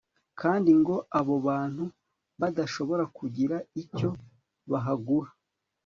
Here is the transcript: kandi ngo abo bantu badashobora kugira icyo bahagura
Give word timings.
kandi 0.39 0.71
ngo 0.79 0.95
abo 1.19 1.35
bantu 1.47 1.83
badashobora 2.41 3.03
kugira 3.17 3.57
icyo 3.81 4.09
bahagura 4.71 5.31